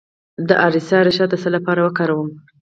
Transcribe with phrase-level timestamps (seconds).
[0.47, 2.29] د اریسا ریښه د څه لپاره وکاروم؟